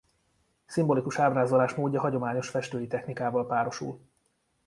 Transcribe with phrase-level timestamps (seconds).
[0.65, 3.99] Szimbolikus ábrázolásmódja hagyományos festői technikával párosul.